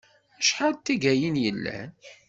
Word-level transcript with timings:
Acḥal 0.39 0.73
n 0.77 0.81
taggayin 0.85 1.41
yellan? 1.43 1.91